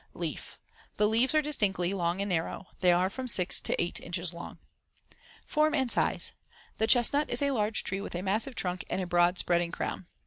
Leaf: 0.15 0.57
The 0.97 1.07
leaves 1.07 1.35
are 1.35 1.43
distinctly 1.43 1.93
long 1.93 2.23
and 2.23 2.29
narrow. 2.29 2.65
They 2.79 2.91
are 2.91 3.07
from 3.07 3.27
6 3.27 3.61
to 3.61 3.79
8 3.79 3.99
inches 3.99 4.33
long. 4.33 4.57
Form 5.45 5.75
and 5.75 5.91
size: 5.91 6.31
The 6.79 6.87
chestnut 6.87 7.29
is 7.29 7.43
a 7.43 7.51
large 7.51 7.83
tree 7.83 8.01
with 8.01 8.15
a 8.15 8.23
massive 8.23 8.55
trunk 8.55 8.83
and 8.89 9.07
broad 9.07 9.37
spreading 9.37 9.71
crown. 9.71 10.07